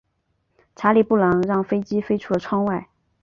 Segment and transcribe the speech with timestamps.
[0.75, 2.89] 查理布朗让飞机飞出了窗外。